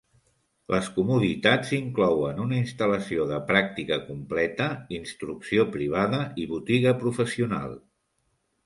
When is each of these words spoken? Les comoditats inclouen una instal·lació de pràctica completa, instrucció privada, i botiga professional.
Les 0.75 0.87
comoditats 0.93 1.73
inclouen 1.79 2.41
una 2.45 2.57
instal·lació 2.61 3.27
de 3.33 3.39
pràctica 3.53 4.01
completa, 4.09 4.71
instrucció 5.01 5.71
privada, 5.79 6.25
i 6.47 6.51
botiga 6.57 6.97
professional. 7.07 7.83